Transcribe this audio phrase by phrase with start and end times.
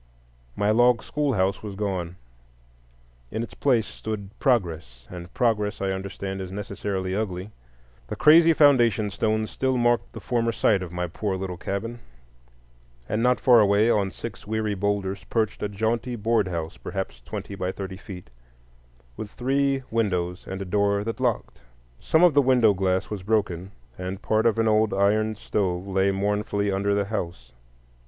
[0.55, 2.15] My log schoolhouse was gone.
[3.29, 7.51] In its place stood Progress; and Progress, I understand, is necessarily ugly.
[8.07, 11.99] The crazy foundation stones still marked the former site of my poor little cabin,
[13.07, 17.53] and not far away, on six weary boulders, perched a jaunty board house, perhaps twenty
[17.53, 18.31] by thirty feet,
[19.15, 21.61] with three windows and a door that locked.
[21.99, 26.09] Some of the window glass was broken, and part of an old iron stove lay
[26.11, 27.51] mournfully under the house.